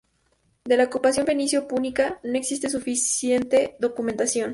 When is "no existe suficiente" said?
2.23-3.75